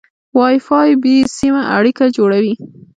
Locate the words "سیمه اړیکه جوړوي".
1.37-2.53